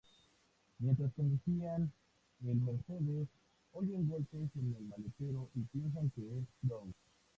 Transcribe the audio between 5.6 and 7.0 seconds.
piensan que es Doug.